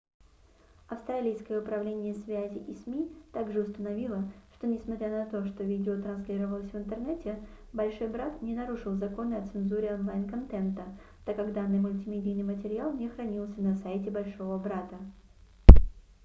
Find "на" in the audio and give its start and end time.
5.11-5.27, 13.61-13.75